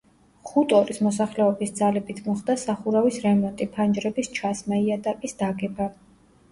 [0.51, 5.95] ხუტორის მოსახლეობის ძალებით მოხდა სახურავის რემონტი, ფანჯრების ჩასმა, იატაკის დაგება.